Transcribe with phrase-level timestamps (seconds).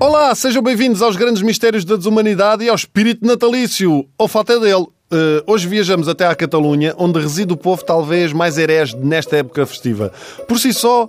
[0.00, 4.86] Olá, sejam bem-vindos aos grandes mistérios da desumanidade e ao espírito natalício, ou falta dele.
[5.10, 9.64] Uh, hoje viajamos até à Catalunha, onde reside o povo talvez mais herege nesta época
[9.64, 10.12] festiva.
[10.46, 11.08] Por si só, uh,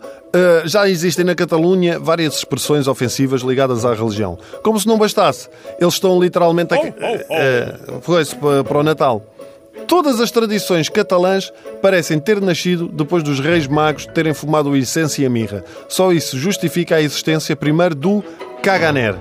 [0.63, 4.37] já existem na Catalunha várias expressões ofensivas ligadas à religião.
[4.63, 5.49] Como se não bastasse,
[5.79, 6.77] eles estão literalmente a...
[6.77, 9.25] Uh, foi-se para o Natal.
[9.89, 11.51] Todas as tradições catalãs
[11.81, 15.63] parecem ter nascido depois dos reis magos terem fumado o incenso e a mirra.
[15.89, 18.23] Só isso justifica a existência primeiro do
[18.61, 19.15] caganer.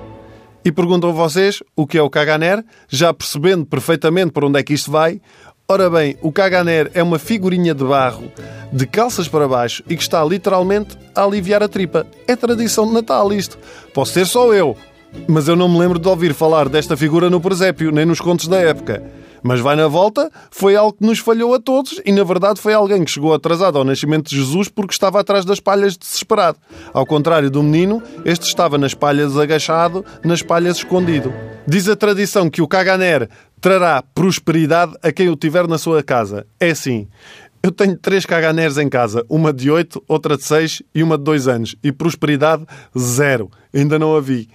[0.63, 4.75] E perguntam vocês o que é o caganer, já percebendo perfeitamente para onde é que
[4.75, 5.19] isto vai.
[5.67, 8.31] Ora bem, o caganer é uma figurinha de barro,
[8.71, 12.05] de calças para baixo e que está literalmente a aliviar a tripa.
[12.27, 13.57] É tradição de Natal isto.
[13.91, 14.77] Posso ser só eu,
[15.27, 18.47] mas eu não me lembro de ouvir falar desta figura no presépio, nem nos contos
[18.47, 19.17] da época.
[19.43, 22.73] Mas vai na volta, foi algo que nos falhou a todos e, na verdade, foi
[22.73, 26.57] alguém que chegou atrasado ao nascimento de Jesus porque estava atrás das palhas desesperado.
[26.93, 31.33] Ao contrário do menino, este estava nas palhas agachado, nas palhas escondido.
[31.67, 33.29] Diz a tradição que o Caganer
[33.61, 36.45] trará prosperidade a quem o tiver na sua casa.
[36.59, 37.07] É assim.
[37.61, 41.25] Eu tenho três caganers em casa, uma de oito, outra de seis e uma de
[41.25, 41.75] dois anos.
[41.83, 42.65] E prosperidade,
[42.97, 43.51] zero.
[43.73, 44.49] Ainda não a vi.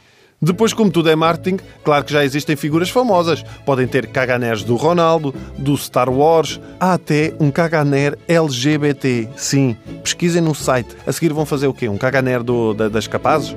[0.45, 3.43] Depois, como tudo é marketing, claro que já existem figuras famosas.
[3.65, 9.31] Podem ter caganers do Ronaldo, do Star Wars, há até um caganer LGBT.
[9.37, 10.95] Sim, pesquisem no site.
[11.07, 11.89] A seguir vão fazer o quê?
[11.89, 13.57] Um caganer do, da, das capazes?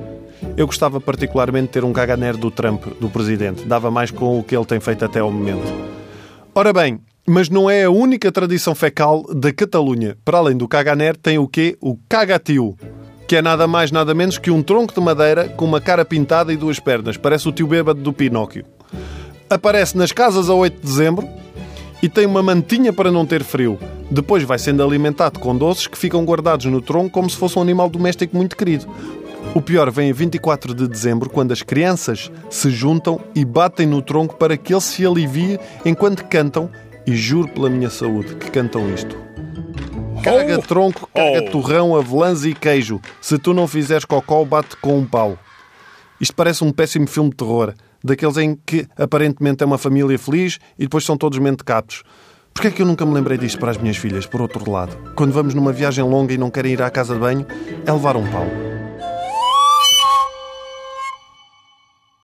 [0.56, 3.66] Eu gostava particularmente de ter um caganer do Trump, do presidente.
[3.66, 5.68] Dava mais com o que ele tem feito até ao momento.
[6.56, 10.16] Ora bem, mas não é a única tradição fecal da Catalunha.
[10.24, 11.78] Para além do caganer, tem o quê?
[11.82, 12.78] O cagatiu
[13.28, 16.54] que é nada mais nada menos que um tronco de madeira com uma cara pintada
[16.54, 17.18] e duas pernas.
[17.18, 18.66] Parece o tio bêbado do Pinóquio.
[19.50, 21.28] Aparece nas casas a 8 de dezembro
[22.02, 23.78] e tem uma mantinha para não ter frio.
[24.10, 27.62] Depois vai sendo alimentado com doces que ficam guardados no tronco como se fosse um
[27.62, 28.88] animal doméstico muito querido.
[29.54, 34.02] O pior vem a 24 de dezembro, quando as crianças se juntam e batem no
[34.02, 36.70] tronco para que ele se alivie enquanto cantam,
[37.06, 39.27] e juro pela minha saúde que cantam isto.
[40.28, 41.52] Caga tronco, caga oh.
[41.52, 43.00] torrão, avelãs e queijo.
[43.22, 45.38] Se tu não fizeres cocó, bate com um pau.
[46.20, 47.74] Isto parece um péssimo filme de terror,
[48.04, 52.04] daqueles em que aparentemente é uma família feliz e depois são todos mentecatos.
[52.54, 54.98] Porquê é que eu nunca me lembrei disto para as minhas filhas, por outro lado?
[55.16, 57.46] Quando vamos numa viagem longa e não querem ir à casa de banho,
[57.86, 58.67] é levar um pau.